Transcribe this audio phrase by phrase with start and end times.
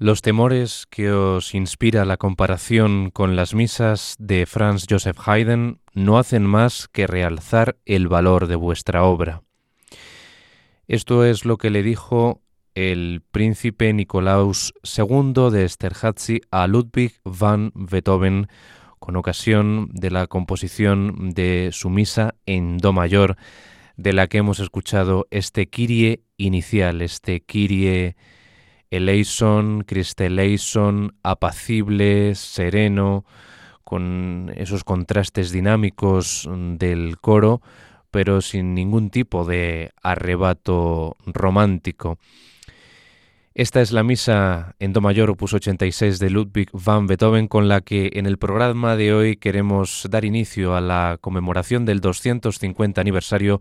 [0.00, 6.18] Los temores que os inspira la comparación con las misas de Franz Joseph Haydn no
[6.18, 9.42] hacen más que realzar el valor de vuestra obra.
[10.86, 12.42] Esto es lo que le dijo
[12.76, 18.46] el príncipe Nicolaus II de Esterházy a Ludwig van Beethoven
[19.00, 23.36] con ocasión de la composición de su misa en Do mayor,
[23.96, 28.14] de la que hemos escuchado este Kyrie inicial, este Kyrie
[28.90, 33.24] eleison, cristeleison, apacible, sereno,
[33.84, 37.62] con esos contrastes dinámicos del coro,
[38.10, 42.18] pero sin ningún tipo de arrebato romántico.
[43.54, 47.80] Esta es la misa en Do mayor opus 86 de Ludwig van Beethoven con la
[47.80, 53.60] que en el programa de hoy queremos dar inicio a la conmemoración del 250 aniversario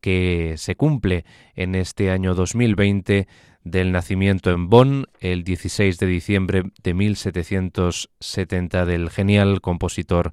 [0.00, 1.24] que se cumple
[1.56, 3.26] en este año 2020
[3.64, 10.32] del nacimiento en Bonn el 16 de diciembre de 1770 del genial compositor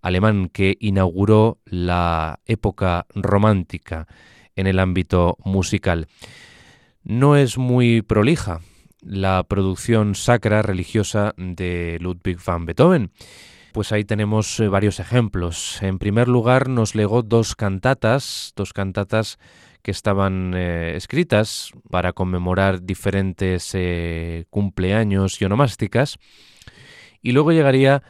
[0.00, 4.08] alemán que inauguró la época romántica
[4.56, 6.08] en el ámbito musical.
[7.04, 8.60] No es muy prolija
[9.02, 13.10] la producción sacra religiosa de Ludwig van Beethoven.
[13.72, 15.82] Pues ahí tenemos eh, varios ejemplos.
[15.82, 19.38] En primer lugar, nos legó dos cantatas, dos cantatas
[19.82, 26.18] que estaban eh, escritas para conmemorar diferentes eh, cumpleaños y onomásticas.
[27.20, 28.02] Y luego llegaría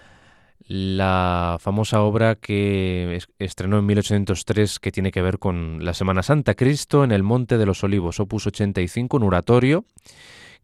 [0.69, 6.55] la famosa obra que estrenó en 1803 que tiene que ver con la Semana Santa,
[6.55, 9.85] Cristo en el Monte de los Olivos, opus 85, un oratorio,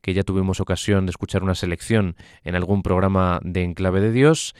[0.01, 4.55] que ya tuvimos ocasión de escuchar una selección en algún programa de Enclave de Dios,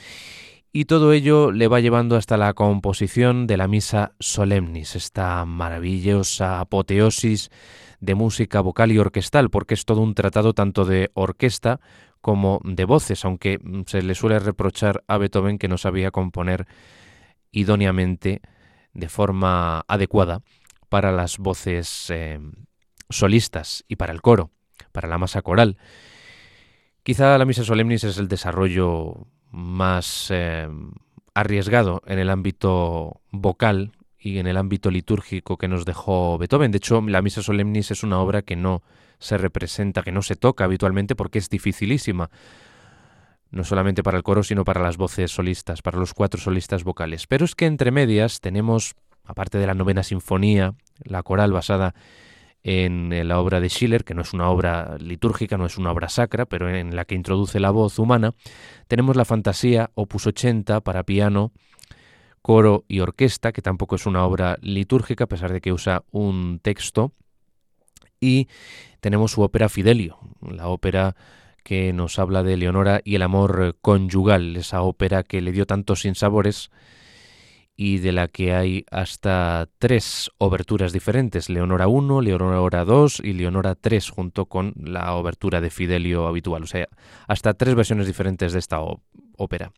[0.79, 6.61] y todo ello le va llevando hasta la composición de la Misa Solemnis, esta maravillosa
[6.61, 7.51] apoteosis
[7.99, 11.81] de música vocal y orquestal, porque es todo un tratado tanto de orquesta
[12.21, 13.59] como de voces, aunque
[13.89, 16.69] se le suele reprochar a Beethoven que no sabía componer
[17.51, 18.41] idóneamente,
[18.93, 20.43] de forma adecuada,
[20.89, 22.39] para las voces eh,
[23.11, 24.53] solistas y para el coro,
[24.93, 25.77] para la masa coral.
[27.03, 30.69] Quizá la Misa Solemnis es el desarrollo más eh,
[31.35, 36.73] arriesgado en el ámbito vocal y en el ámbito litúrgico que nos dejó Beethoven.
[36.73, 38.83] De hecho, la Misa Solemnis es una obra que no
[39.19, 42.31] se representa, que no se toca habitualmente porque es dificilísima,
[43.51, 47.27] no solamente para el coro, sino para las voces solistas, para los cuatro solistas vocales.
[47.27, 50.75] Pero es que entre medias tenemos, aparte de la novena sinfonía,
[51.05, 51.99] la coral basada en
[52.71, 56.11] eh, la obra de Schiller, que no es una obra litúrgica, no es una obra
[56.11, 58.35] sacra, pero en la que introduce la voz humana,
[58.89, 61.53] tenemos la fantasía opus 80 para piano,
[62.43, 66.61] coro y orquesta, que tampoco es una obra litúrgica, a pesar de que usa un
[66.63, 67.13] texto,
[68.21, 68.49] y
[69.01, 71.17] tenemos su ópera Fidelio, la ópera
[71.63, 76.03] que nos habla de Leonora y el amor conyugal, esa ópera que le dio tantos
[76.03, 76.71] sinsabores
[77.81, 83.77] y de la que hay hasta tres oberturas diferentes, Leonora 1, Leonora 2 y Leonora
[83.77, 86.89] 3, junto con la obertura de Fidelio habitual, o sea,
[87.29, 88.81] hasta tres versiones diferentes de esta
[89.37, 89.71] ópera.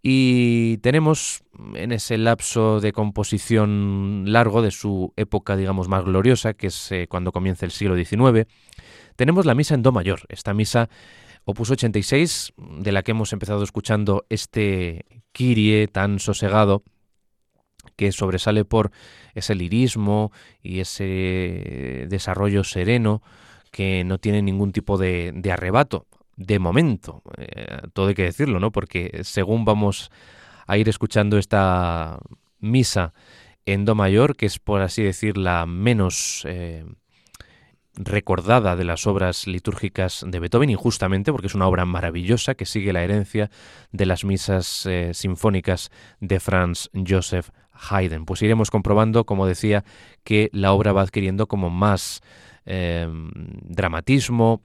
[0.00, 1.42] Y tenemos
[1.74, 7.08] en ese lapso de composición largo de su época, digamos, más gloriosa, que es eh,
[7.08, 8.46] cuando comienza el siglo XIX,
[9.16, 10.88] tenemos la misa en Do mayor, esta misa
[11.44, 16.82] opus 86, de la que hemos empezado escuchando este Kyrie tan sosegado,
[17.96, 18.90] que sobresale por
[19.34, 20.32] ese lirismo
[20.62, 23.22] y ese desarrollo sereno
[23.70, 26.06] que no tiene ningún tipo de, arrebato,
[26.36, 28.70] de momento, eh, todo hay que decirlo, ¿no?
[28.70, 30.10] Porque según vamos
[30.66, 32.18] a ir escuchando esta
[32.60, 33.14] misa
[33.66, 36.84] en Do mayor, que es por así decir la menos eh,
[37.94, 42.92] recordada de las obras litúrgicas de Beethoven, injustamente, porque es una obra maravillosa que sigue
[42.92, 43.50] la herencia
[43.90, 48.24] de las misas eh, sinfónicas de Franz Joseph Haydn.
[48.24, 49.84] Pues iremos comprobando, como decía,
[50.24, 52.22] que la obra va adquiriendo como más
[52.64, 53.08] eh,
[53.62, 54.62] dramatismo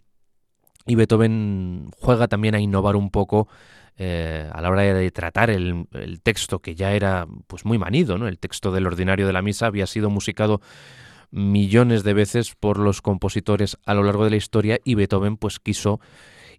[0.85, 3.47] y Beethoven juega también a innovar un poco
[3.97, 8.17] eh, a la hora de tratar el, el, texto que ya era pues muy manido,
[8.17, 8.27] ¿no?
[8.27, 10.61] El texto del ordinario de la misa había sido musicado
[11.31, 15.59] millones de veces por los compositores a lo largo de la historia y Beethoven pues
[15.59, 15.99] quiso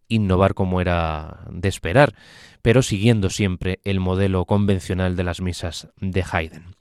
[0.09, 2.15] innovar como era de esperar,
[2.63, 6.75] pero siguiendo siempre el modelo convencional de las misas de Haydn.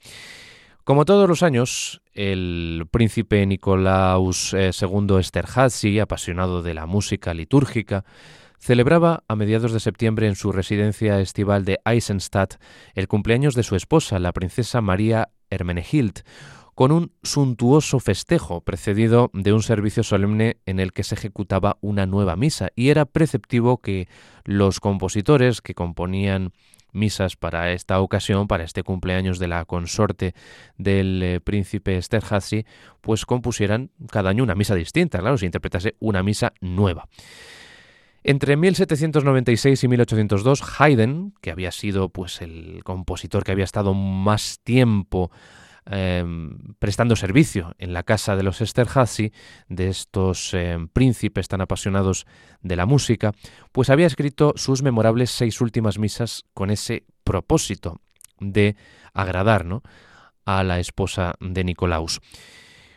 [0.84, 8.06] Como todos los años, el príncipe Nicolaus II eh, Esterházy, apasionado de la música litúrgica,
[8.58, 12.54] celebraba a mediados de septiembre en su residencia estival de Eisenstadt
[12.94, 16.22] el cumpleaños de su esposa, la princesa María Hermenehild,
[16.78, 22.06] con un suntuoso festejo precedido de un servicio solemne en el que se ejecutaba una
[22.06, 24.06] nueva misa y era preceptivo que
[24.44, 26.52] los compositores que componían
[26.92, 30.34] misas para esta ocasión, para este cumpleaños de la consorte
[30.76, 32.64] del eh, príncipe Esterhazy,
[33.00, 37.08] pues compusieran cada año una misa distinta, claro, se interpretase una misa nueva.
[38.22, 44.60] Entre 1796 y 1802, Haydn, que había sido pues el compositor que había estado más
[44.62, 45.32] tiempo
[45.90, 49.32] Em, prestando servicio en la casa de los Esterhazy,
[49.68, 52.26] de estos em, príncipes tan apasionados
[52.60, 53.32] de la música,
[53.72, 58.02] pues había escrito sus memorables seis últimas misas con ese propósito
[58.38, 58.76] de
[59.14, 59.64] agradar
[60.44, 62.20] a la esposa de Nicolaus.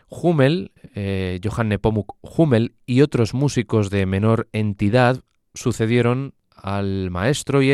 [0.09, 7.71] Hummel, eh, Johann Nepomuk Hummel y otros músicos de menor entidad sucedieron al maestro y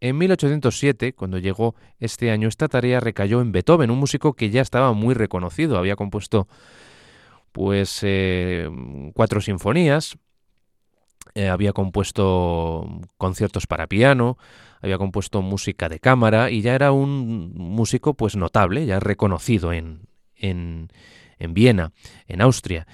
[0.00, 4.60] en 1807, cuando llegó este año, esta tarea recayó en Beethoven, un músico que ya
[4.60, 6.48] estaba muy reconocido, había compuesto
[7.52, 8.68] pues eh,
[9.14, 10.18] cuatro sinfonías,
[11.34, 14.36] eh, había compuesto conciertos para piano,
[14.82, 20.02] había compuesto música de cámara y ya era un músico pues notable, ya reconocido en,
[20.34, 20.88] en,
[21.38, 21.92] en Viena,
[22.26, 22.86] en Austria.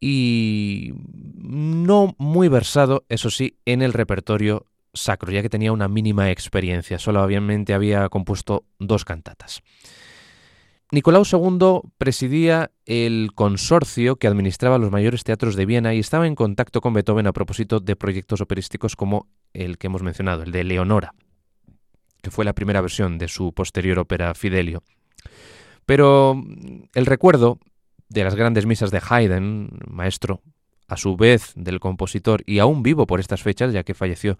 [0.00, 0.92] Y
[1.36, 6.98] no muy versado, eso sí, en el repertorio sacro, ya que tenía una mínima experiencia,
[6.98, 9.62] solo obviamente había compuesto dos cantatas.
[10.92, 16.34] Nicolau II presidía el consorcio que administraba los mayores teatros de Viena y estaba en
[16.34, 20.64] contacto con Beethoven a propósito de proyectos operísticos como el que hemos mencionado, el de
[20.64, 21.14] Leonora,
[22.22, 24.82] que fue la primera versión de su posterior ópera Fidelio.
[25.86, 26.42] Pero
[26.94, 27.60] el recuerdo
[28.08, 30.42] de las grandes misas de Haydn, maestro
[30.88, 34.38] a su vez del compositor y aún vivo por estas fechas, ya que falleció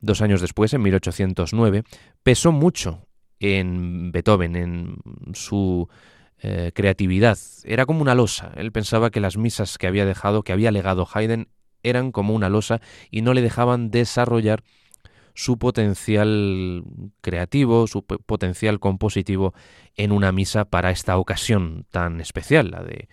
[0.00, 1.84] dos años después, en 1809,
[2.22, 3.06] pesó mucho
[3.38, 4.96] en Beethoven, en
[5.34, 5.88] su
[6.42, 7.38] eh, creatividad.
[7.64, 8.52] Era como una losa.
[8.56, 11.48] Él pensaba que las misas que había dejado, que había legado Haydn,
[11.82, 12.80] eran como una losa
[13.10, 14.62] y no le dejaban desarrollar
[15.34, 16.84] su potencial
[17.20, 19.54] creativo, su potencial compositivo
[19.96, 23.08] en una misa para esta ocasión tan especial, la de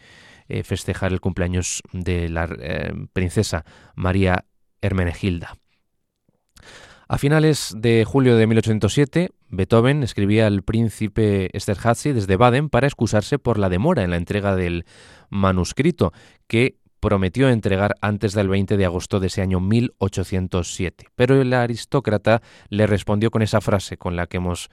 [0.49, 3.65] eh, festejar el cumpleaños de la eh, princesa
[3.95, 4.45] María
[4.81, 5.57] Hermenegilda.
[7.09, 13.39] A finales de julio de 1807, Beethoven escribía al príncipe Esterházy desde Baden para excusarse
[13.39, 14.85] por la demora en la entrega del
[15.29, 16.11] manuscrito
[16.47, 21.05] que prometió entregar antes del 20 de agosto de ese año 1807.
[21.15, 24.69] Pero el aristócrata le respondió con esa frase con la que hemos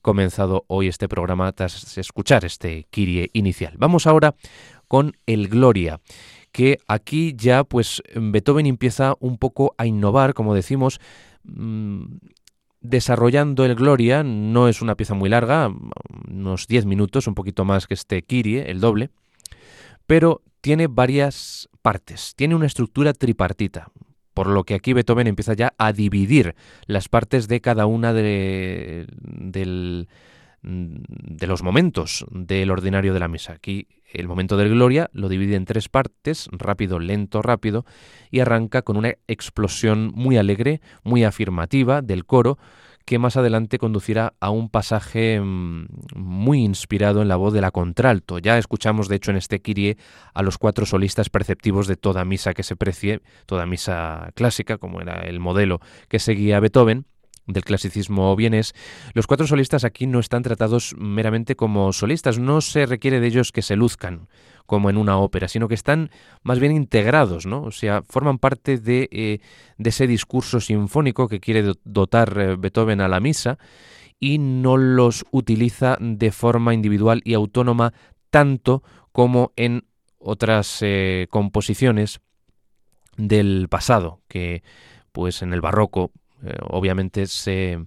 [0.00, 3.74] comenzado hoy este programa tras escuchar este Kirie inicial.
[3.76, 4.34] Vamos ahora
[4.88, 6.00] con el Gloria
[6.54, 11.00] que aquí ya pues Beethoven empieza un poco a innovar, como decimos,
[11.44, 12.16] Mm,
[12.80, 15.72] desarrollando el Gloria, no es una pieza muy larga,
[16.28, 19.10] unos 10 minutos, un poquito más que este Kyrie, el doble,
[20.06, 23.90] pero tiene varias partes, tiene una estructura tripartita,
[24.34, 26.56] por lo que aquí Beethoven empieza ya a dividir
[26.86, 30.08] las partes de cada una de, del,
[30.64, 33.52] de los momentos del ordinario de la misa.
[33.52, 37.84] Aquí el momento del Gloria lo divide en tres partes, rápido, lento, rápido,
[38.30, 42.58] y arranca con una explosión muy alegre, muy afirmativa del coro,
[43.04, 47.70] que más adelante conducirá a un pasaje mm, muy inspirado en la voz de la
[47.70, 48.38] contralto.
[48.38, 49.98] Ya escuchamos, de hecho, en este Kyrie
[50.32, 55.02] a los cuatro solistas perceptivos de toda misa que se precie, toda misa clásica, como
[55.02, 57.04] era el modelo que seguía Beethoven,
[57.46, 58.74] del clasicismo vienes,
[59.12, 63.52] los cuatro solistas aquí no están tratados meramente como solistas, no se requiere de ellos
[63.52, 64.28] que se luzcan
[64.66, 66.10] como en una ópera, sino que están
[66.42, 67.62] más bien integrados, ¿no?
[67.62, 69.38] O sea, forman parte de, eh,
[69.78, 73.58] ese discurso sinfónico que quiere dotar eh, Beethoven a la misa
[74.18, 77.92] y no los utiliza de forma individual y autónoma
[78.30, 78.82] tanto
[79.12, 79.84] como en
[80.18, 82.20] otras eh, composiciones
[83.16, 84.62] del pasado, que
[85.12, 86.10] pues en el barroco
[86.44, 87.78] eh, obviamente se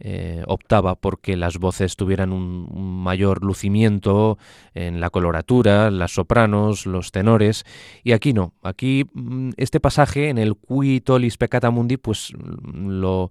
[0.00, 4.38] eh, optaba porque las voces tuvieran un, mayor lucimiento
[4.74, 7.64] en la coloratura, las sopranos, los tenores,
[8.02, 8.54] y aquí no.
[8.62, 12.32] Aquí mm, este pasaje en el Qui Tolis Peccata Mundi, pues
[12.74, 13.30] lo,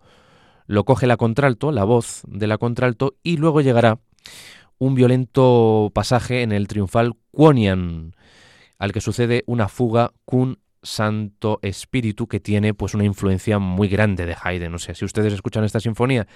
[0.65, 4.00] lo coge la contralto, la voz de la contralto, y luego llegará
[4.77, 8.15] un violento pasaje en el triunfal Quonian,
[8.77, 14.25] al que sucede una fuga cun Santo Espíritu que tiene pues una influencia muy grande
[14.25, 14.75] de Haydn.
[14.75, 16.27] O sea, si ustedes escuchan esta sinfonía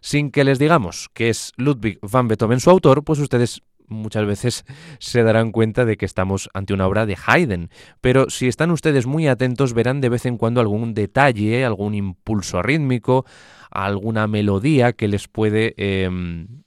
[0.00, 4.64] sin que les digamos que es Ludwig van Beethoven su autor, pues ustedes muchas veces
[4.98, 7.70] se darán cuenta de que estamos ante una obra de Haydn.
[8.00, 12.62] Pero si están ustedes muy atentos verán de vez en cuando algún detalle, algún impulso
[12.62, 13.24] rítmico,
[13.70, 16.62] alguna melodía que les puede em,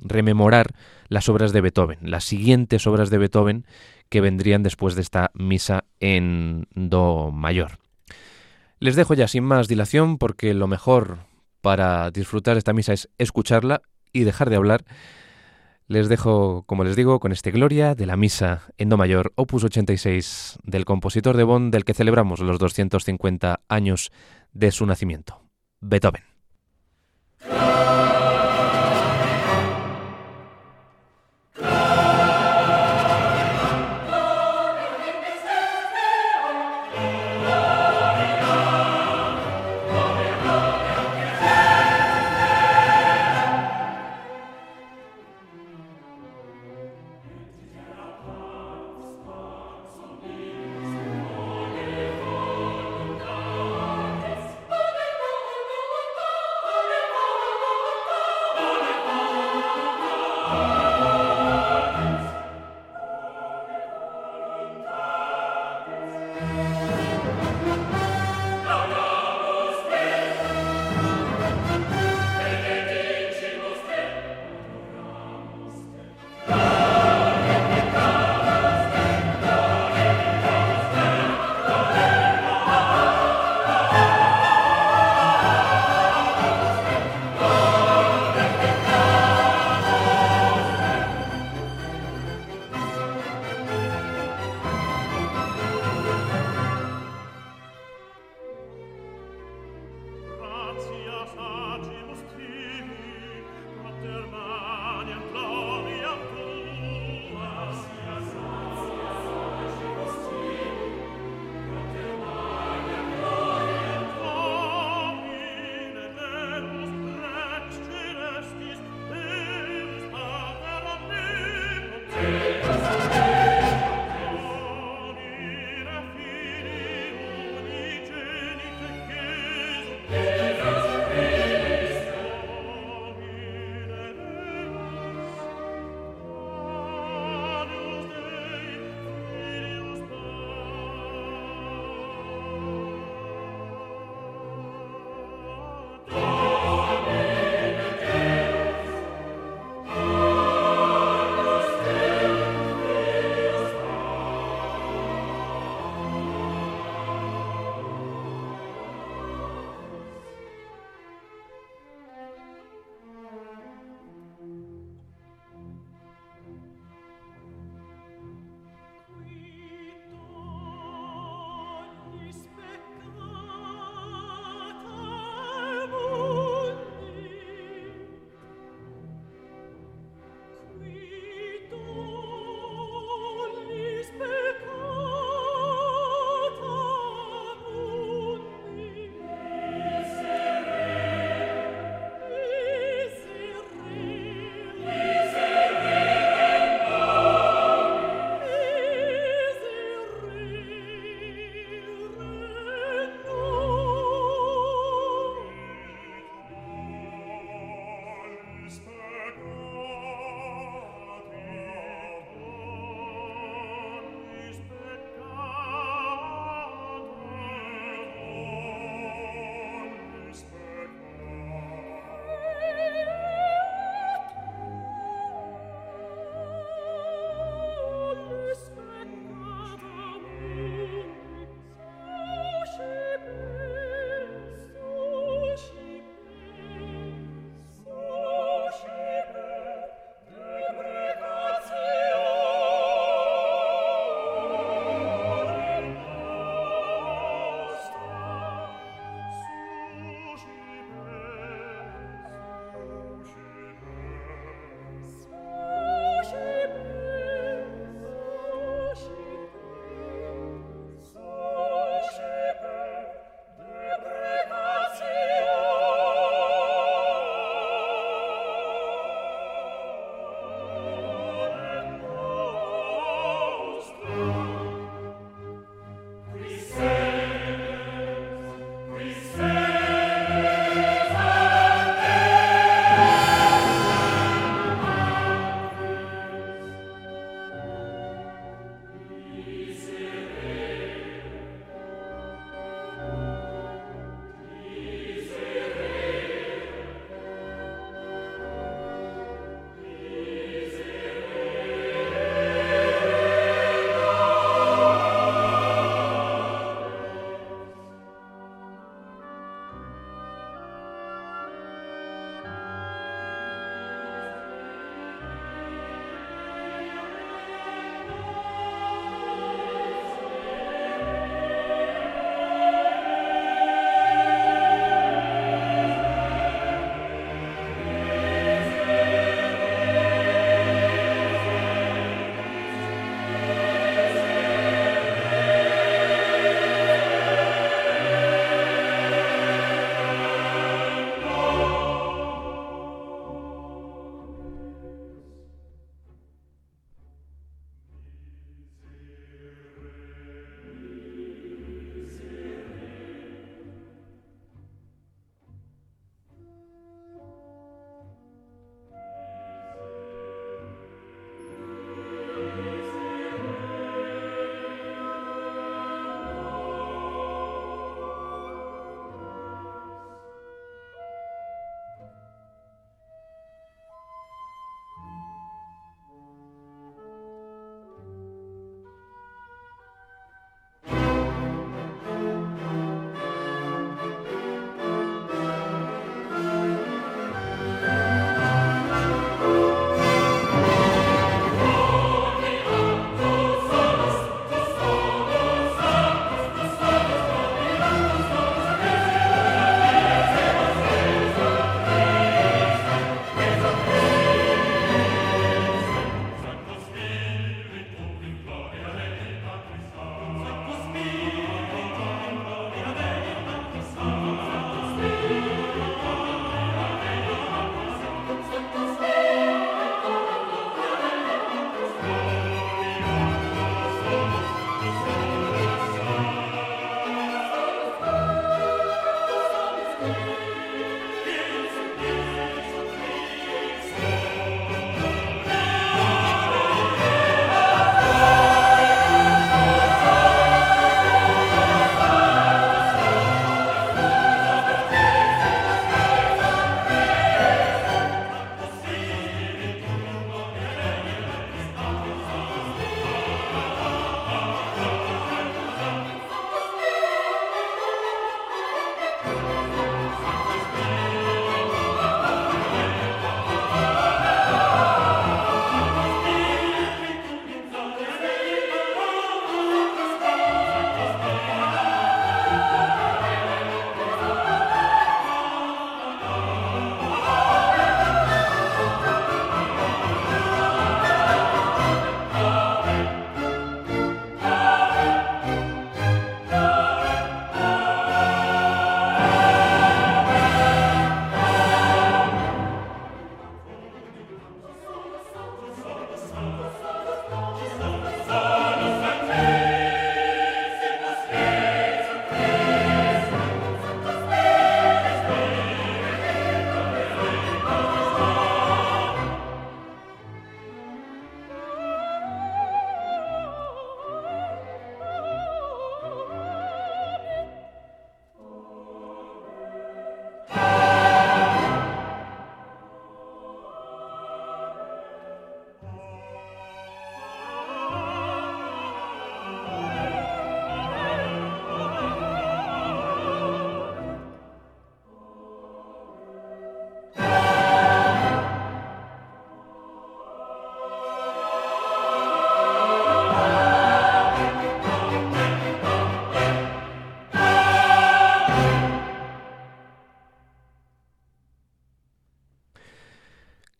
[0.00, 0.74] rememorar
[1.08, 3.66] las obras de Beethoven, las siguientes obras de Beethoven
[4.14, 7.80] que vendrían después de esta misa en Do mayor.
[8.78, 11.18] Les dejo ya sin más dilación porque lo mejor
[11.60, 14.84] para disfrutar esta misa es escucharla y dejar de hablar.
[15.88, 19.64] Les dejo, como les digo, con este Gloria de la Misa en Do Mayor, opus
[19.64, 24.12] 86 del compositor de Bonn, del que celebramos los 250 años
[24.52, 25.42] de su nacimiento,
[25.80, 26.33] Beethoven.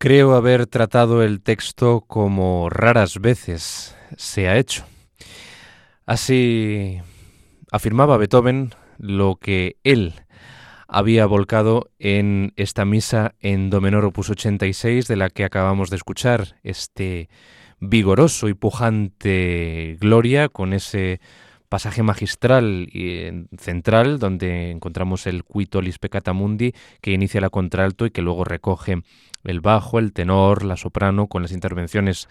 [0.05, 4.85] Creo haber tratado el texto como raras veces se ha hecho.
[6.05, 7.01] Así
[7.71, 10.13] afirmaba Beethoven lo que él
[10.87, 15.95] había volcado en esta misa en Do menor opus 86 de la que acabamos de
[15.95, 17.27] escuchar este
[17.79, 21.19] vigoroso y pujante Gloria con ese
[21.69, 28.11] pasaje magistral y central donde encontramos el Quitolis Peccata Mundi que inicia la contralto y
[28.11, 29.01] que luego recoge
[29.43, 32.27] el bajo, el tenor, la soprano con las intervenciones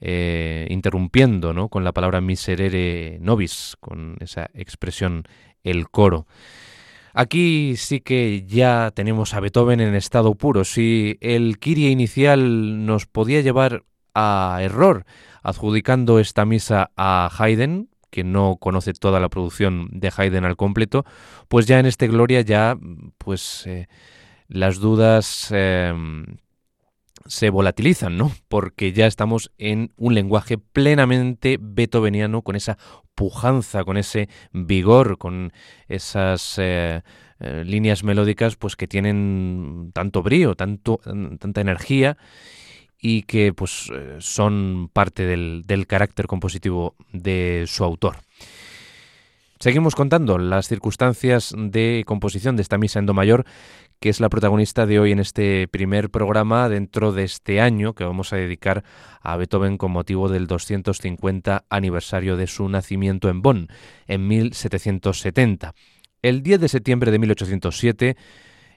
[0.00, 1.68] eh, interrumpiendo ¿no?
[1.68, 5.24] con la palabra miserere nobis, con esa expresión
[5.62, 6.26] el coro.
[7.14, 10.64] Aquí sí que ya tenemos a Beethoven en estado puro.
[10.64, 15.04] Si el Kyrie inicial nos podía llevar a error
[15.42, 21.04] adjudicando esta misa a Haydn, que no conoce toda la producción de Haydn al completo,
[21.48, 22.76] pues ya en este Gloria ya
[23.16, 23.88] pues eh,
[24.48, 26.26] las dudas em,
[27.24, 28.30] se volatilizan, ¿no?
[28.48, 32.76] Porque ya estamos en un lenguaje plenamente beethoveniano, con esa
[33.14, 35.52] pujanza, con ese vigor, con
[35.88, 37.00] esas eh,
[37.40, 41.00] eh, líneas melódicas, pues que tienen tanto brío, tanto,
[41.38, 42.18] tanta energía
[43.02, 48.16] y que pues eh, son parte del, del carácter compositivo de su autor.
[49.60, 53.44] Seguimos contando las circunstancias de composición de esta misa en Do mayor
[54.02, 58.02] que es la protagonista de hoy en este primer programa dentro de este año que
[58.02, 58.82] vamos a dedicar
[59.20, 63.68] a Beethoven con motivo del 250 aniversario de su nacimiento en Bonn,
[64.08, 65.72] en 1770.
[66.20, 68.16] El 10 de septiembre de 1807,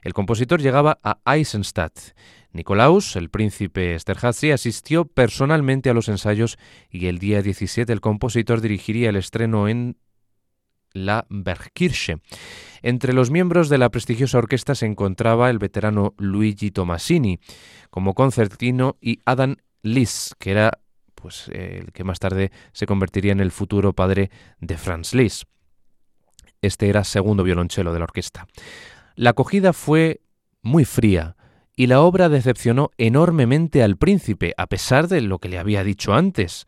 [0.02, 2.14] el compositor llegaba a Eisenstadt.
[2.56, 6.58] Nikolaus, el príncipe Esterházy, asistió personalmente a los ensayos
[6.90, 9.96] y el día 17 el compositor dirigiría el estreno en
[10.92, 12.16] la Bergkirche.
[12.82, 17.38] Entre los miembros de la prestigiosa orquesta se encontraba el veterano Luigi Tomasini
[17.90, 20.80] como concertino y Adam Lis, que era
[21.14, 25.44] pues el que más tarde se convertiría en el futuro padre de Franz Lis.
[26.62, 28.46] Este era segundo violonchelo de la orquesta.
[29.14, 30.20] La acogida fue
[30.62, 31.36] muy fría
[31.76, 36.14] y la obra decepcionó enormemente al príncipe, a pesar de lo que le había dicho
[36.14, 36.66] antes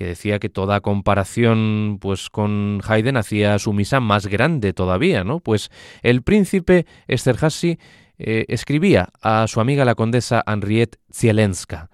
[0.00, 5.40] que decía que toda comparación pues con Haydn hacía su misa más grande todavía, ¿no?
[5.40, 5.70] Pues
[6.02, 7.78] el príncipe Esterhazy
[8.18, 11.90] eh, escribía a su amiga la condesa Henriette Zielenska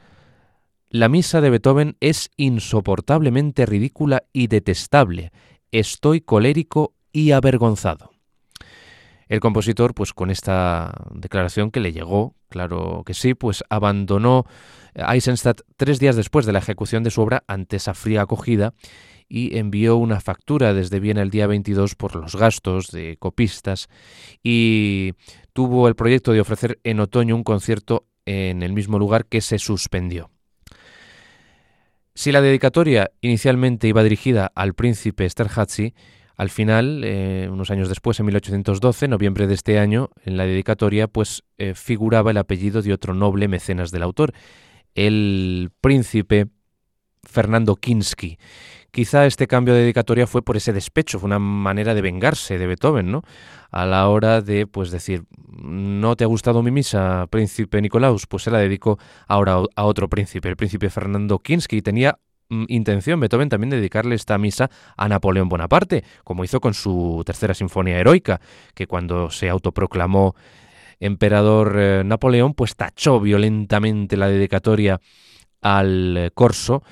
[0.88, 5.32] La misa de Beethoven es insoportablemente ridícula y detestable.
[5.72, 8.15] Estoy colérico y avergonzado.
[9.28, 14.44] El compositor, pues con esta declaración que le llegó, claro que sí, pues abandonó
[14.94, 18.72] Eisenstadt tres días después de la ejecución de su obra ante esa fría acogida
[19.28, 23.88] y envió una factura desde Viena el día 22 por los gastos de copistas
[24.42, 25.14] y
[25.52, 29.58] tuvo el proyecto de ofrecer en otoño un concierto en el mismo lugar que se
[29.58, 30.30] suspendió.
[32.14, 35.94] Si la dedicatoria inicialmente iba dirigida al príncipe Esterházy,
[36.36, 41.08] al final, eh, unos años después, en 1812, noviembre de este año, en la dedicatoria,
[41.08, 44.32] pues eh, figuraba el apellido de otro noble mecenas del autor,
[44.94, 46.48] el príncipe
[47.22, 48.38] Fernando Kinsky.
[48.90, 52.66] Quizá este cambio de dedicatoria fue por ese despecho, fue una manera de vengarse de
[52.66, 53.22] Beethoven, ¿no?
[53.70, 58.26] A la hora de, pues, decir, ¿no te ha gustado mi misa, príncipe Nicolaus?
[58.26, 61.82] Pues se la dedico ahora a otro príncipe, el príncipe Fernando Kinsky.
[61.82, 62.18] Tenía
[62.48, 67.54] intención Beethoven también de dedicarle esta misa a Napoleón Bonaparte, como hizo con su tercera
[67.54, 68.40] sinfonía heroica,
[68.74, 70.34] que cuando se autoproclamó
[71.00, 75.00] emperador eh, Napoleón pues tachó violentamente la dedicatoria
[75.60, 76.82] al eh, corso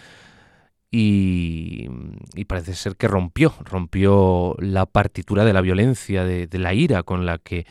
[0.90, 1.88] y,
[2.47, 7.38] parece ser que rompió, rompió la partitura de la violencia, de, la ira con la
[7.38, 7.67] que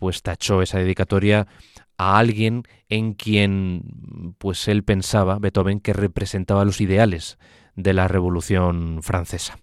[0.00, 1.46] pues tachó esa dedicatoria
[1.96, 7.38] a alguien en quien pues él pensaba, Beethoven, que representaba los ideales
[7.76, 9.58] de la Revolución Francesa.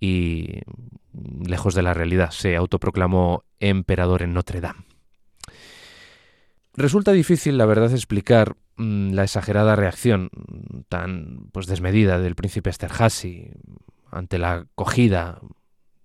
[0.00, 0.60] Y
[1.46, 4.84] lejos de la realidad, se autoproclamó emperador en Notre Dame.
[6.76, 10.30] Resulta difícil, la verdad, explicar mm, la exagerada reacción
[10.88, 13.50] tan pues desmedida del príncipe Esterhazy
[14.10, 15.40] ante la acogida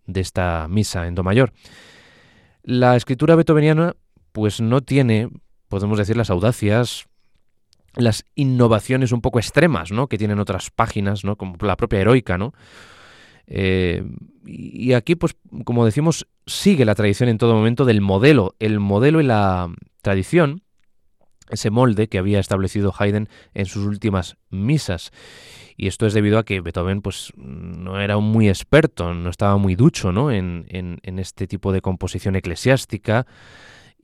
[0.06, 1.54] de esta misa en do mayor.
[2.64, 3.96] La escritura beethoveniana
[4.32, 5.30] pues no tiene,
[5.68, 7.08] podemos decir, las audacias,
[7.96, 10.08] las innovaciones un poco extremas, ¿no?
[10.08, 11.36] que tienen otras páginas, ¿no?
[11.36, 12.54] como la propia heroica, ¿no?
[13.52, 14.04] Eh,
[14.46, 19.20] y aquí, pues, como decimos, sigue la tradición en todo momento del modelo, el modelo
[19.22, 20.62] y la tradición,
[21.50, 25.12] ese molde que había establecido Haydn en sus últimas misas.
[25.78, 29.76] Y esto es debido a que Beethoven pues, no era muy experto, no estaba muy
[29.76, 30.32] ducho ¿no?
[30.32, 33.26] En, en, este tipo de composición eclesiástica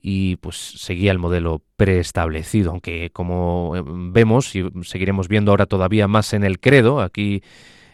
[0.00, 6.06] y pues seguía el modelo preestablecido, aunque como eh, vemos y seguiremos viendo ahora todavía
[6.08, 7.42] más en el credo, aquí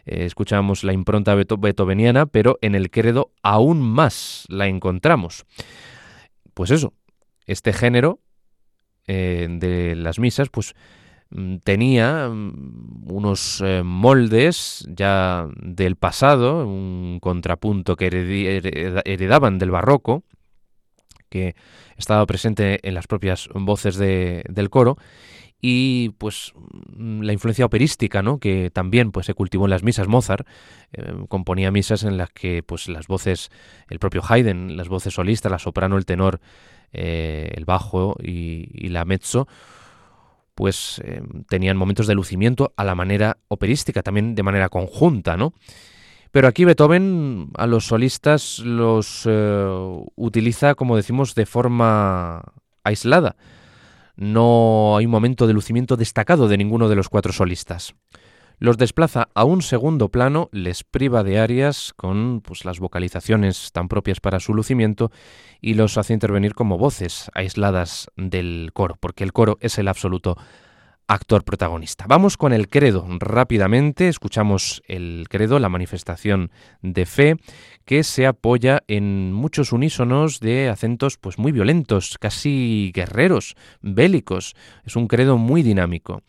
[0.05, 5.47] eh, escuchamos la impronta beethoveniana, pero en el credo aún más la encontramos.
[6.55, 6.93] Pues eso,
[7.47, 8.21] este género
[9.07, 10.75] eh, de las misas, pues
[11.31, 18.07] mm, tenía mm, unos moldes ya del pasado, un contrapunto que
[19.05, 20.25] heredaban del barroco,
[21.33, 21.57] que
[21.97, 24.99] estaba presente en las propias voces del coro
[25.65, 26.53] y pues
[26.97, 28.39] mm, la influencia operística, ¿no?
[28.39, 30.09] que también pues se cultivó en las misas.
[30.09, 30.47] Mozart
[30.93, 33.51] eh, componía misas en las que pues las voces,
[33.89, 36.41] el propio Haydn, las voces solistas, la soprano, el tenor,
[36.93, 39.47] eh, el bajo y, la mezzo,
[40.57, 45.55] pues eh, tenían momentos de lucimiento a la manera operística, también de manera conjunta, ¿no?
[46.33, 52.43] Pero aquí Beethoven a los solistas los eh, utiliza, como decimos, de forma
[52.83, 53.37] aislada.
[54.17, 57.95] No hay un momento de lucimiento destacado de ninguno de los cuatro solistas.
[58.59, 63.89] Los desplaza a un segundo plano, les priva de áreas con pues, las vocalizaciones tan
[63.89, 65.11] propias para su lucimiento
[65.61, 70.37] y los hace intervenir como voces aisladas del coro, porque el coro es el absoluto
[71.07, 72.07] actor protagonista.
[72.09, 77.37] Vamos con el credo rápidamente, escuchamos el credo, la manifestación de fe
[77.85, 84.55] que se apoya en muchos unísonos de acentos pues muy violentos, casi guerreros, bélicos.
[84.85, 86.23] Es un credo muy dinámico.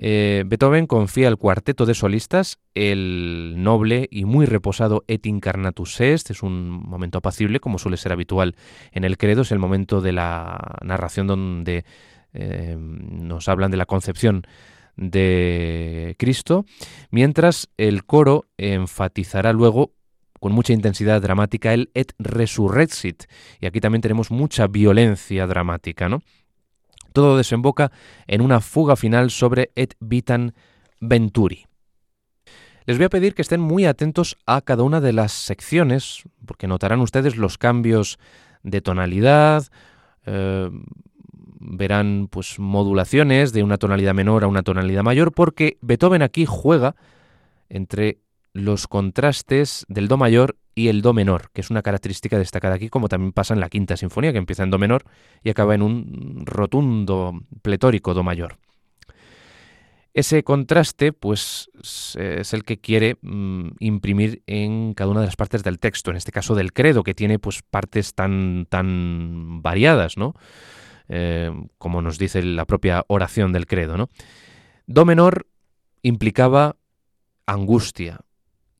[0.00, 6.30] Eh, Beethoven confía al cuarteto de solistas el noble y muy reposado Et Incarnatus Est.
[6.30, 8.54] Es un momento apacible, como suele ser habitual
[8.92, 9.42] en el credo.
[9.42, 11.84] Es el momento de la narración donde
[12.32, 14.46] eh, nos hablan de la concepción
[14.96, 16.64] de Cristo,
[17.10, 19.92] mientras el coro enfatizará luego
[20.40, 23.24] con mucha intensidad dramática el et resurrexit,
[23.60, 26.22] y aquí también tenemos mucha violencia dramática, ¿no?
[27.12, 27.90] Todo desemboca
[28.26, 30.52] en una fuga final sobre et vitam
[31.00, 31.66] venturi.
[32.86, 36.66] Les voy a pedir que estén muy atentos a cada una de las secciones, porque
[36.66, 38.18] notarán ustedes los cambios
[38.62, 39.66] de tonalidad,
[40.24, 40.70] eh,
[41.60, 46.94] verán pues modulaciones de una tonalidad menor a una tonalidad mayor porque Beethoven aquí juega
[47.68, 48.18] entre
[48.52, 52.88] los contrastes del do mayor y el do menor, que es una característica destacada aquí,
[52.88, 55.04] como también pasa en la quinta sinfonía, que empieza en do menor
[55.42, 58.58] y acaba en un rotundo pletórico do mayor.
[60.14, 61.70] Ese contraste, pues,
[62.16, 66.16] es el que quiere mm, imprimir en cada una de las partes del texto, en
[66.16, 70.34] este caso del credo, que tiene pues partes tan, tan variadas, ¿no?
[71.08, 73.96] Eh, como nos dice la propia oración del credo.
[73.96, 74.08] ¿no?
[74.86, 75.46] Do menor
[76.02, 76.76] implicaba
[77.46, 78.20] angustia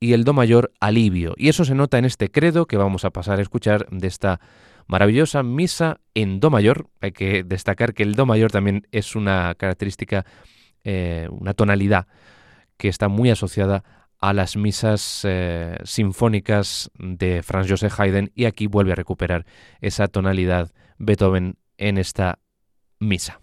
[0.00, 1.34] y el Do mayor alivio.
[1.36, 4.40] Y eso se nota en este credo que vamos a pasar a escuchar de esta
[4.86, 6.88] maravillosa misa en Do mayor.
[7.00, 10.24] Hay que destacar que el Do mayor también es una característica,
[10.84, 12.06] eh, una tonalidad
[12.76, 13.84] que está muy asociada
[14.20, 19.46] a las misas eh, sinfónicas de Franz Joseph Haydn y aquí vuelve a recuperar
[19.80, 22.38] esa tonalidad Beethoven en esta
[22.98, 23.40] misa.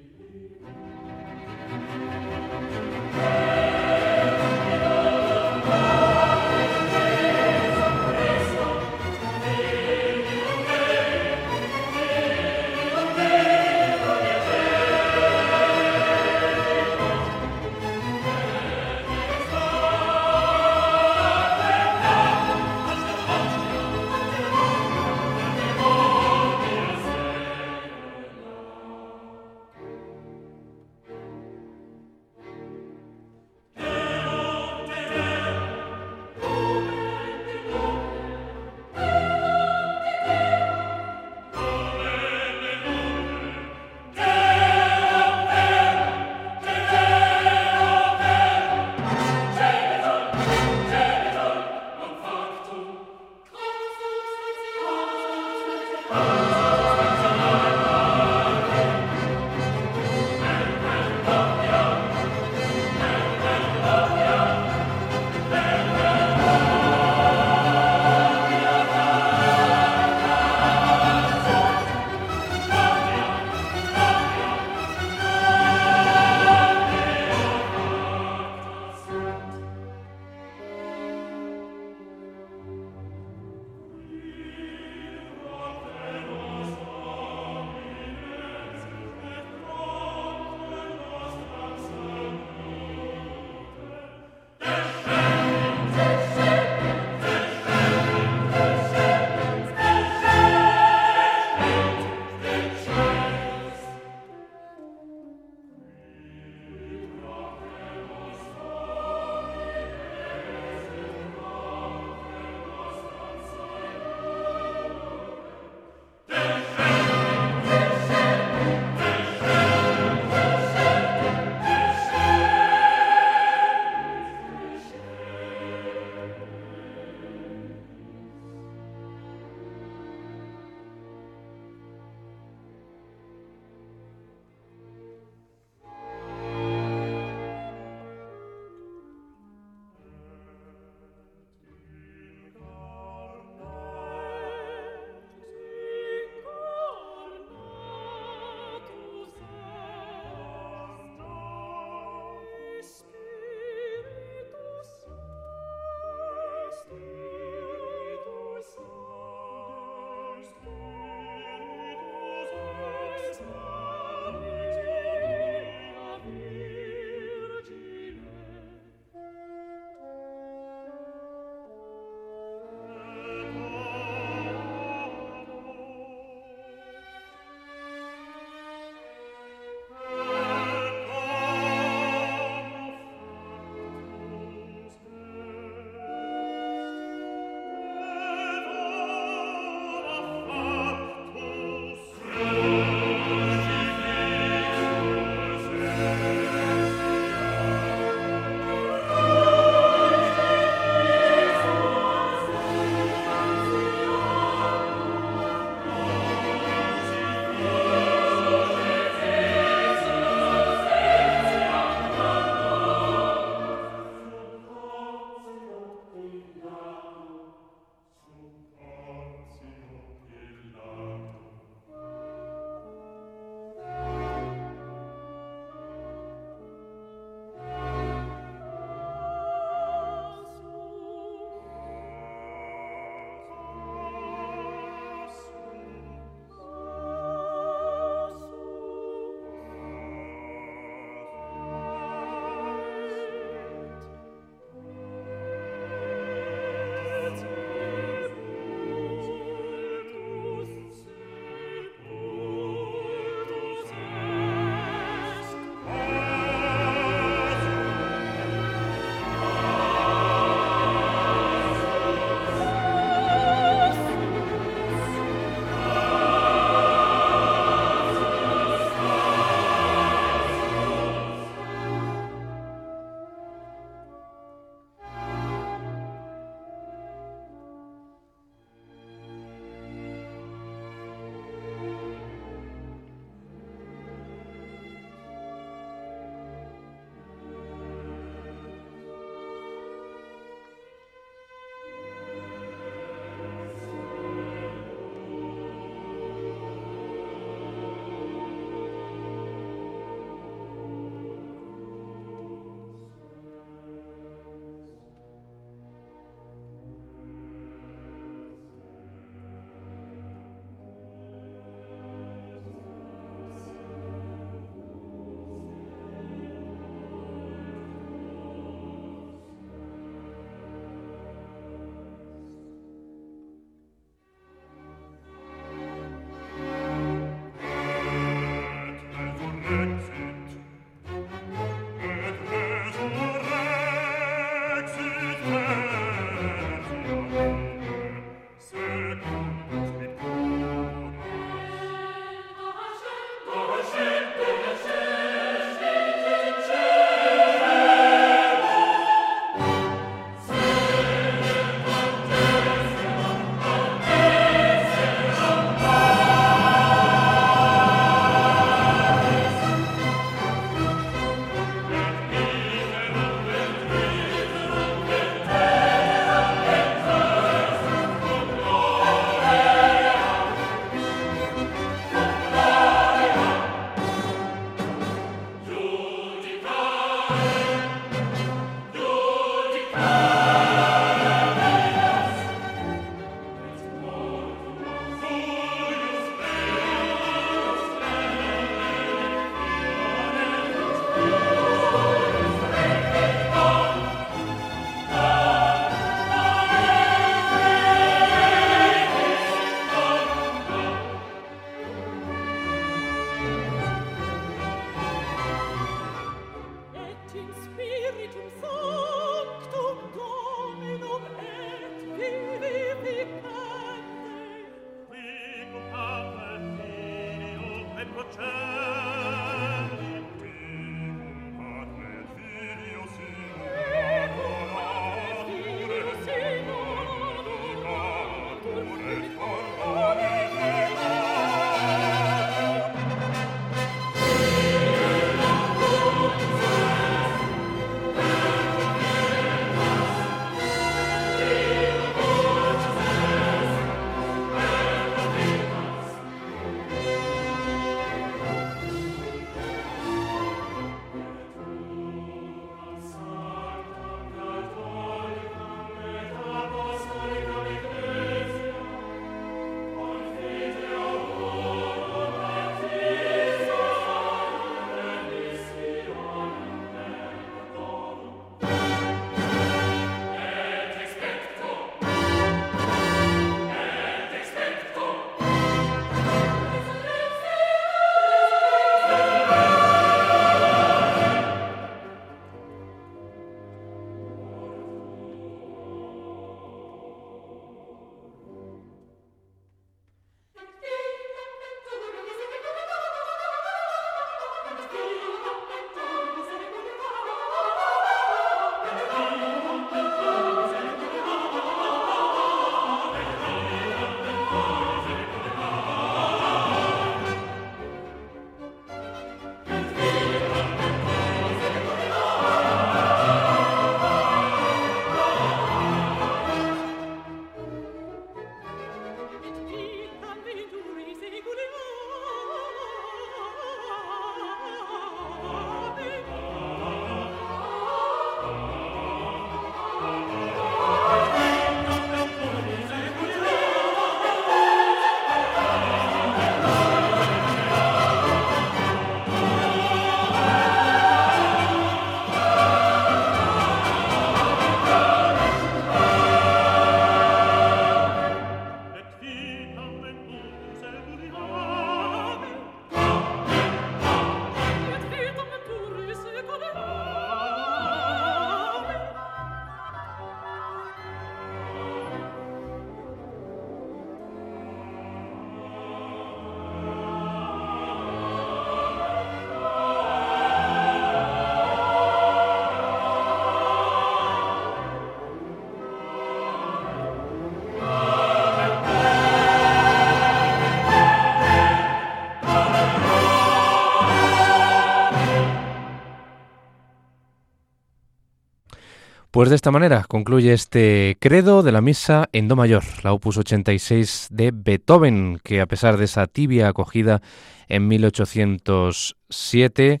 [589.36, 593.36] Pues de esta manera concluye este credo de la misa en Do mayor, la opus
[593.36, 597.20] 86 de Beethoven, que a pesar de esa tibia acogida
[597.68, 600.00] en 1807,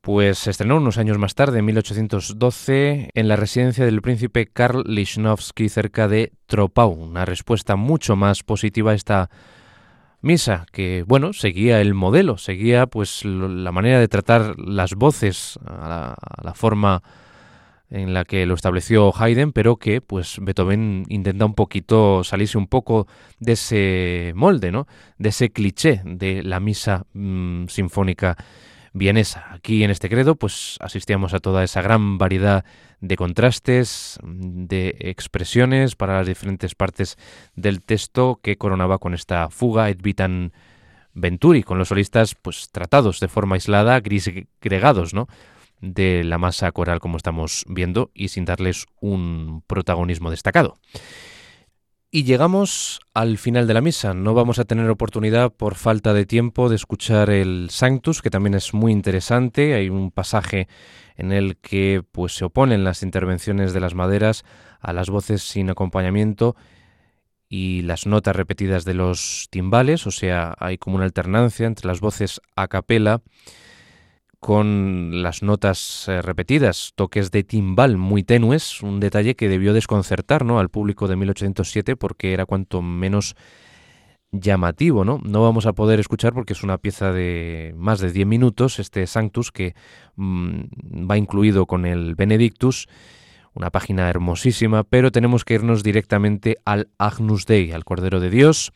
[0.00, 4.82] pues se estrenó unos años más tarde, en 1812, en la residencia del príncipe Karl
[4.86, 6.92] Lichnowsky cerca de Tropau.
[6.92, 9.28] Una respuesta mucho más positiva a esta
[10.22, 16.16] misa, que bueno, seguía el modelo, seguía pues la manera de tratar las voces a
[16.42, 17.02] la, forma
[17.90, 22.68] en la que lo estableció Haydn, pero que pues Beethoven intenta un poquito salirse un
[22.68, 23.06] poco
[23.38, 24.86] de ese molde, ¿no?
[25.18, 28.36] De ese cliché de la misa mm, sinfónica
[28.92, 29.46] vienesa.
[29.52, 32.64] Aquí en este credo pues asistíamos a toda esa gran variedad
[33.00, 37.16] de contrastes, de expresiones para las diferentes partes
[37.54, 40.50] del texto que coronaba con esta fuga et vitam
[41.14, 44.30] venturi, con los solistas pues tratados de forma aislada, gris
[44.60, 45.28] gregados, ¿no?
[45.80, 50.76] De la masa coral como estamos viendo y sin darles un protagonismo destacado.
[52.12, 54.14] Y llegamos al final de la misa.
[54.14, 58.54] No vamos a tener oportunidad por falta de tiempo de escuchar el Sanctus, que también
[58.54, 59.74] es muy interesante.
[59.74, 60.66] Hay un pasaje
[61.16, 64.44] en el que pues se oponen las intervenciones de las maderas
[64.80, 66.56] a las voces sin acompañamiento
[67.48, 72.00] y las notas repetidas de los timbales, o sea, hay como una alternancia entre las
[72.00, 73.22] voces a capela
[74.40, 80.46] con las notas eh, repetidas, toques de timbal muy tenues, un detalle que debió desconcertar
[80.46, 80.58] ¿no?
[80.58, 83.36] al público de 1807 porque era cuanto menos
[84.32, 85.20] llamativo, ¿no?
[85.24, 89.06] No vamos a poder escuchar porque es una pieza de más de 10 minutos, este
[89.06, 89.74] Sanctus, que
[90.16, 92.88] mm, va incluido con el Benedictus,
[93.52, 98.72] una página hermosísima, pero tenemos que irnos directamente al Agnus Dei, al Cordero de Dios,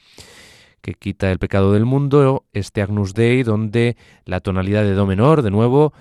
[0.84, 5.40] que quita el pecado del mundo, este Agnus Dei, donde la tonalidad de Do menor,
[5.40, 5.94] de nuevo,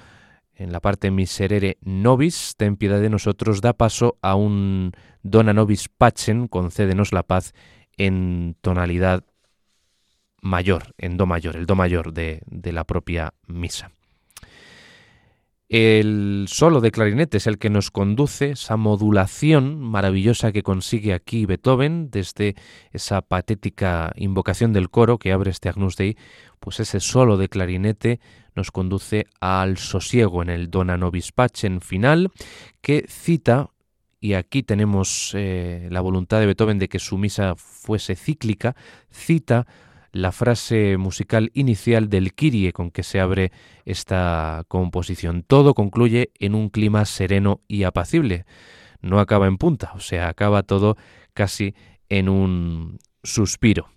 [0.56, 4.92] en la parte miserere nobis, ten piedad de nosotros, da paso a un
[5.24, 7.54] dona nobis pacem, concédenos la paz,
[7.96, 9.24] en tonalidad
[10.42, 13.90] mayor, en Do mayor, el Do mayor de, de la propia misa.
[15.74, 21.48] El solo de clarinete es el que nos conduce, esa modulación maravillosa que consigue aquí
[21.48, 22.54] Beethoven desde
[22.92, 26.16] esa patética invocación del coro que abre este Agnus Dei,
[26.60, 28.20] pues ese solo de clarinete
[28.54, 32.30] nos conduce al sosiego en el Dona Nobis Pacem final
[32.84, 33.72] que cita
[34.20, 38.76] y aquí tenemos eh, la voluntad de Beethoven de que su misa fuese cíclica,
[39.10, 39.66] cita
[40.14, 43.52] la frase musical inicial del Kyrie con que se abre
[43.84, 45.44] esta composición.
[45.44, 48.46] Todo concluye en un clima sereno y apacible.
[49.02, 50.96] No acaba en punta, o sea, acaba todo
[51.34, 51.76] casi
[52.10, 53.90] en un suspiro.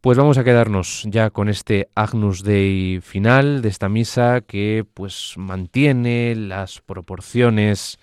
[0.00, 5.34] Pues vamos a quedarnos ya con este Agnus Dei final de esta misa que pues
[5.36, 8.00] mantiene las proporciones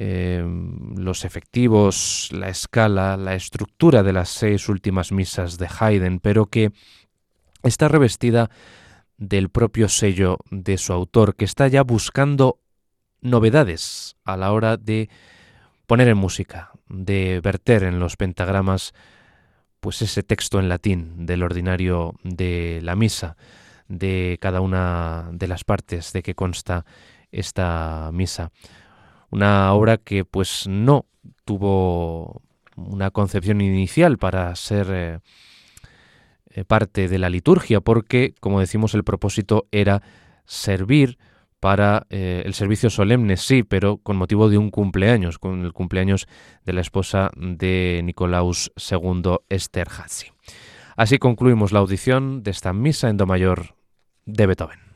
[0.00, 6.46] Em, los efectivos, la escala, la estructura de las seis últimas misas de Haydn, pero
[6.46, 6.70] que
[7.64, 8.48] está revestida
[9.16, 12.60] del propio sello de su autor, que está ya buscando
[13.22, 15.10] novedades a la hora de
[15.88, 18.94] poner en música, de verter en los pentagramas
[19.80, 23.36] pues ese texto en latín del ordinario de la misa,
[23.88, 26.86] de cada una de las partes de que consta
[27.32, 28.52] esta misa
[29.30, 31.06] una obra que pues no
[31.44, 32.42] tuvo
[32.76, 35.18] una concepción inicial para ser eh,
[36.50, 40.02] eh, parte de la liturgia, porque, como decimos, el propósito era
[40.44, 41.18] servir
[41.60, 46.26] para eh, el servicio solemne, sí, pero con motivo de un cumpleaños, con el cumpleaños
[46.64, 50.28] de la esposa de Nicolaus II Esterhazy.
[50.96, 53.74] Así concluimos la audición de esta misa en Do mayor
[54.24, 54.87] de Beethoven.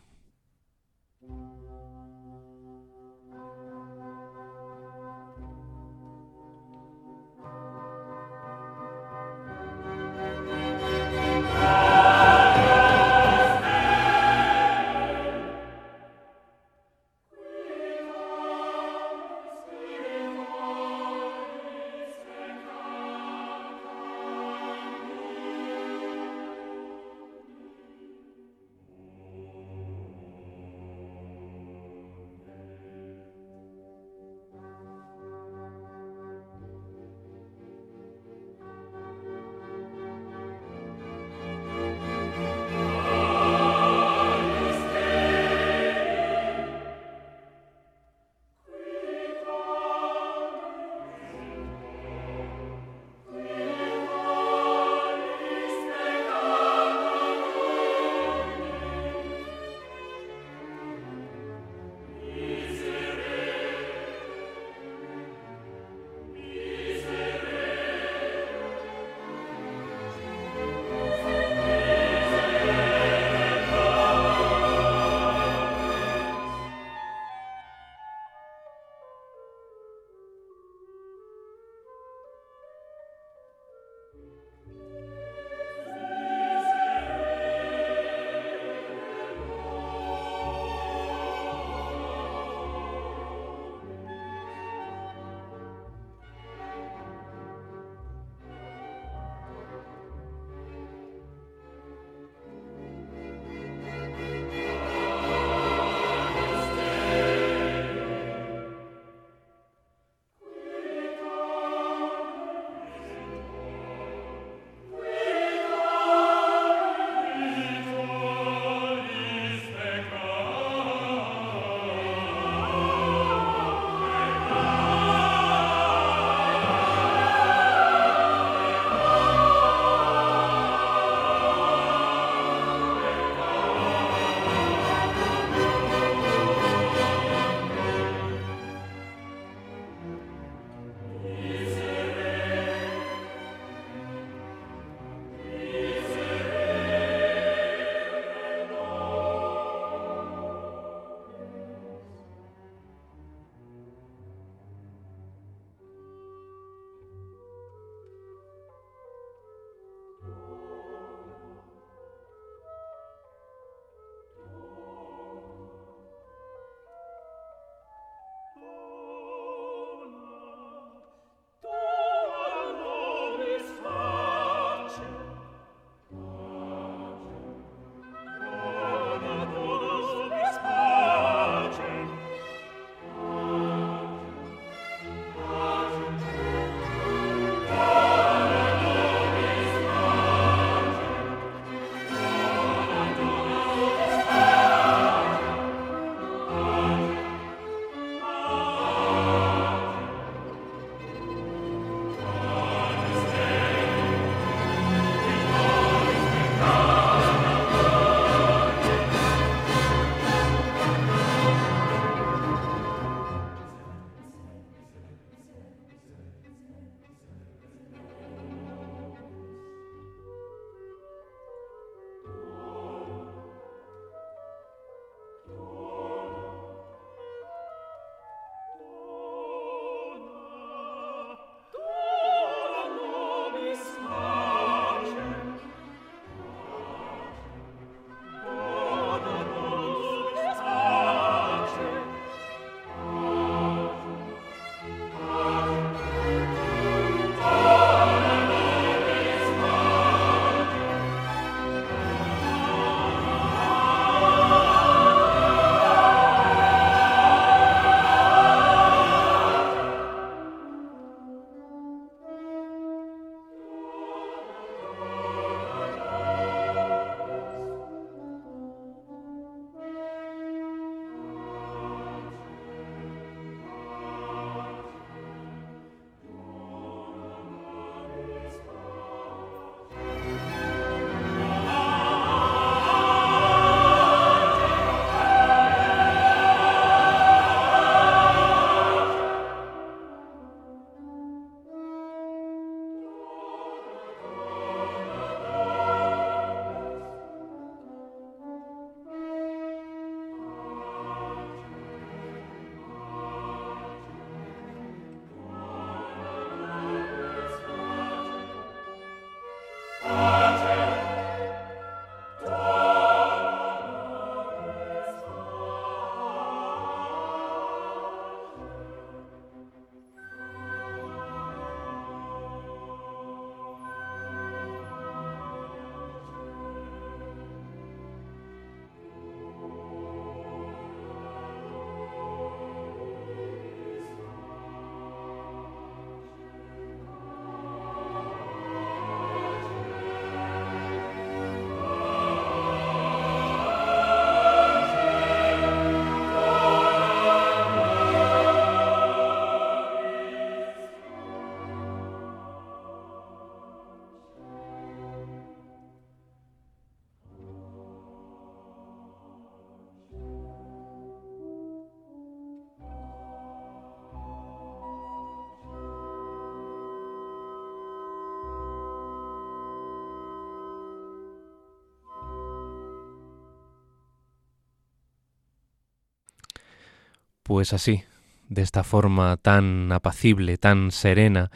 [377.53, 378.03] Pues así,
[378.48, 381.50] de esta forma tan apacible, tan serena,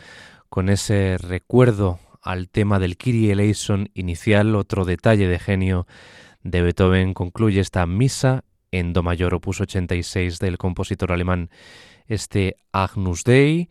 [0.51, 5.87] con ese recuerdo al tema del Kyrie eleison inicial, otro detalle de genio
[6.43, 11.49] de Beethoven concluye esta misa en Do mayor opus 86 del compositor alemán
[12.09, 13.71] este Agnus Dei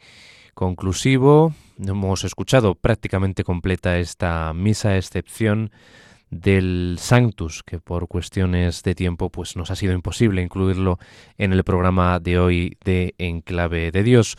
[0.56, 1.54] conclusivo.
[1.78, 5.70] Hemos escuchado prácticamente completa esta misa, excepción
[6.42, 11.00] del Sanctus, que por cuestiones de tiempo pues nos ha sido imposible incluirlo
[11.38, 14.38] en el programa de hoy de Enclave de Dios.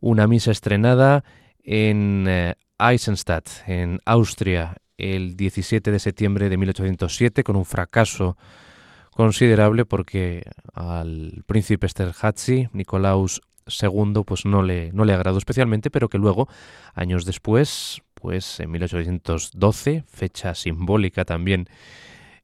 [0.00, 1.24] Una misa estrenada
[1.62, 8.36] en eh, Eisenstadt, en Austria, el 17 de septiembre de 1807, con un fracaso
[9.10, 10.42] considerable porque
[10.72, 16.48] al príncipe Esterházy, Nicolaus II, pues no le, no le agradó especialmente, pero que luego,
[16.94, 21.68] años después, pues en 1812, fecha simbólica también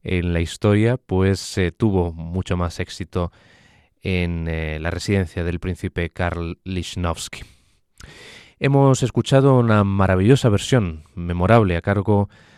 [0.03, 3.33] en la historia, pues tuvo mucho más éxito
[4.03, 7.45] en eh, la residencia del príncipe Karl Lichnowsky.
[8.59, 12.50] Hemos escuchado una maravillosa versión, memorable, a cargo de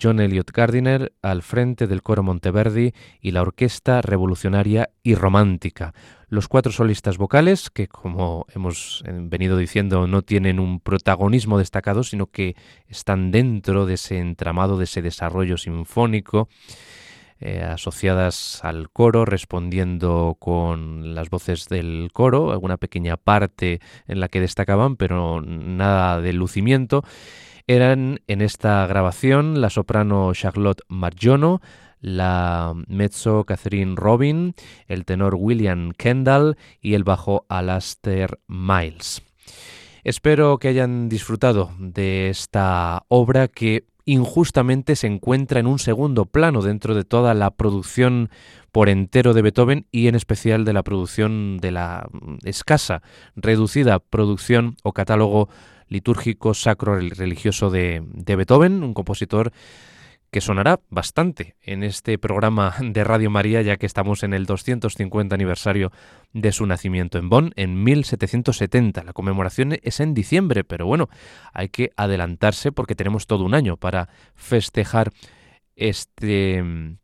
[0.00, 5.94] John Elliot Gardiner al frente del coro Monteverdi y la orquesta revolucionaria y romántica.
[6.28, 12.04] Los cuatro solistas vocales, que como hemos eh, venido diciendo no tienen un protagonismo destacado,
[12.04, 12.56] sino que
[12.88, 16.48] están dentro de ese entramado, de ese desarrollo sinfónico,
[17.40, 24.28] eh, asociadas al coro, respondiendo con las voces del coro, alguna pequeña parte en la
[24.28, 27.02] que destacaban, pero nada de lucimiento
[27.70, 31.60] eran en esta grabación la soprano Charlotte Margiono,
[32.00, 34.54] la mezzo Catherine Robin,
[34.88, 39.22] el tenor William Kendall y el bajo Alastair Miles.
[40.02, 46.62] Espero que hayan disfrutado de esta obra que injustamente se encuentra en un segundo plano
[46.62, 48.30] dentro de toda la producción
[48.72, 52.08] por entero de Beethoven y en especial de la producción de la
[52.42, 53.02] escasa,
[53.36, 55.48] reducida producción o catálogo
[55.90, 59.52] litúrgico sacro religioso de, Beethoven, un compositor
[60.30, 65.34] que sonará bastante en este programa de Radio María, ya que estamos en el 250
[65.34, 65.90] aniversario
[66.32, 69.02] de su nacimiento en Bonn en 1770.
[69.02, 71.08] La conmemoración es en diciembre, pero bueno,
[71.52, 75.10] hay que adelantarse porque tenemos todo un año para festejar
[75.74, 76.98] este mm,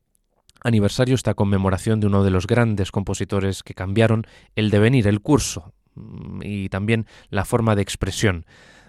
[0.62, 4.24] aniversario, esta conmemoración de uno de los grandes compositores que cambiaron
[4.54, 8.46] el devenir, el curso mm, y también la forma de expresión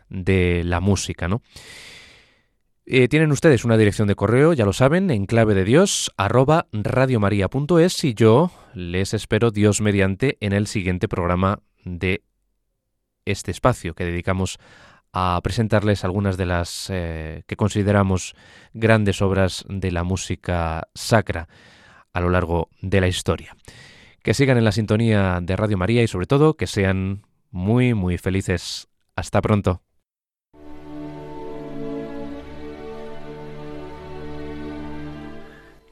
[0.09, 1.41] de la música, ¿no?
[2.89, 6.67] Eh, tienen ustedes una dirección de correo, ya lo saben, en clave de Dios, arroba
[6.71, 12.23] y yo les espero Dios mediante en el siguiente programa de
[13.25, 14.57] este espacio que dedicamos
[15.11, 18.35] a presentarles algunas de las eh, que consideramos
[18.73, 21.49] grandes obras de la música sacra
[22.13, 23.55] a lo largo de la historia.
[24.23, 28.17] Que sigan en la sintonía de Radio María y sobre todo que sean muy muy
[28.17, 28.87] felices.
[29.15, 29.81] Hasta pronto.